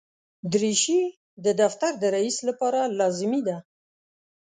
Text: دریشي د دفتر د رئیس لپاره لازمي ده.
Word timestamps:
دریشي 0.51 1.01
د 1.45 1.47
دفتر 1.61 1.91
د 2.01 2.03
رئیس 2.15 2.37
لپاره 2.49 2.79
لازمي 2.99 3.41
ده. 3.47 3.57